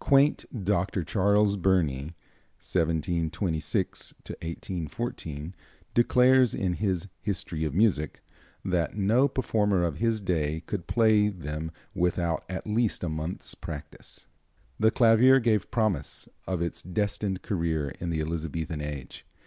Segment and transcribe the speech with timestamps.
[0.00, 1.02] Quaint Dr.
[1.02, 2.12] Charles Burney
[2.60, 5.54] (1726 1814)
[5.94, 8.20] declares, in his "History of Music,"
[8.62, 14.26] that no performer of his day could play them without at least a month's practice.
[14.78, 19.24] The clavier gave promise of its destined career in the Elizabethan age.